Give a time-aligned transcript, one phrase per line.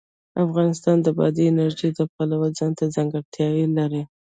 [0.45, 4.03] افغانستان د بادي انرژي د پلوه ځانته ځانګړتیا لري.